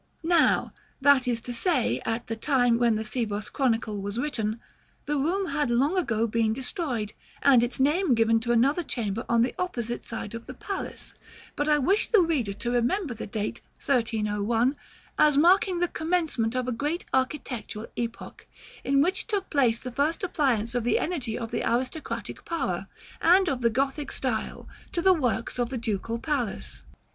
"Now, 0.23 0.73
that 0.99 1.27
is 1.27 1.41
to 1.41 1.53
say, 1.53 2.01
at 2.07 2.25
the 2.25 2.35
time 2.35 2.79
when 2.79 2.95
the 2.95 3.03
Sivos 3.03 3.53
Chronicle 3.53 4.01
was 4.01 4.17
written; 4.17 4.59
the 5.05 5.15
room 5.15 5.49
has 5.49 5.69
long 5.69 5.95
ago 5.95 6.25
been 6.25 6.53
destroyed, 6.53 7.13
and 7.43 7.61
its 7.61 7.79
name 7.79 8.15
given 8.15 8.39
to 8.39 8.51
another 8.51 8.81
chamber 8.81 9.23
on 9.29 9.43
the 9.43 9.53
opposite 9.59 10.03
side 10.03 10.33
of 10.33 10.47
the 10.47 10.55
palace: 10.55 11.13
but 11.55 11.69
I 11.69 11.77
wish 11.77 12.07
the 12.07 12.21
reader 12.23 12.53
to 12.53 12.71
remember 12.71 13.13
the 13.13 13.27
date 13.27 13.61
1301, 13.75 14.75
as 15.19 15.37
marking 15.37 15.77
the 15.77 15.87
commencement 15.87 16.55
of 16.55 16.67
a 16.67 16.71
great 16.71 17.05
architectural 17.13 17.85
epoch, 17.95 18.47
in 18.83 19.03
which 19.03 19.27
took 19.27 19.51
place 19.51 19.81
the 19.81 19.91
first 19.91 20.23
appliance 20.23 20.73
of 20.73 20.83
the 20.83 20.97
energy 20.97 21.37
of 21.37 21.51
the 21.51 21.61
aristocratic 21.61 22.43
power, 22.43 22.87
and 23.21 23.47
of 23.47 23.61
the 23.61 23.69
Gothic 23.69 24.11
style, 24.11 24.67
to 24.93 25.01
the 25.03 25.13
works 25.13 25.59
of 25.59 25.69
the 25.69 25.77
Ducal 25.77 26.17
Palace. 26.17 26.81